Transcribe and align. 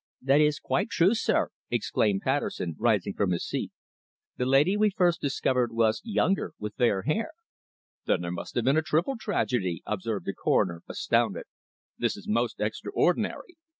"That 0.23 0.41
is 0.41 0.57
quite 0.57 0.89
true, 0.89 1.13
sir," 1.13 1.49
exclaimed 1.69 2.21
Patterson, 2.23 2.75
rising 2.79 3.13
from 3.13 3.29
his 3.29 3.45
seat. 3.45 3.71
"The 4.35 4.47
lady 4.47 4.75
we 4.75 4.89
first 4.89 5.21
discovered 5.21 5.71
was 5.71 6.01
younger, 6.03 6.53
with 6.57 6.73
fair 6.73 7.03
hair." 7.03 7.29
"Then 8.07 8.21
there 8.21 8.31
must 8.31 8.55
have 8.55 8.63
been 8.65 8.77
a 8.77 8.81
triple 8.81 9.15
tragedy," 9.15 9.83
observed 9.85 10.25
the 10.25 10.33
Coroner, 10.33 10.81
astounded. 10.89 11.43
"This 11.99 12.17
is 12.17 12.27
most 12.27 12.59
extraordinary." 12.59 13.57